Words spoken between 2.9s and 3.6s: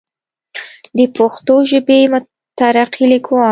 ليکوال